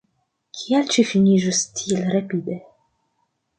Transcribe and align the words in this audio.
Kial 0.59 0.87
ĝi 0.95 1.05
finiĝos 1.09 1.61
tiel 1.81 2.11
rapide? 2.17 2.59